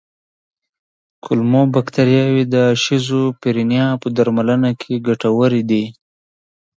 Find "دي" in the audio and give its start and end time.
5.69-5.83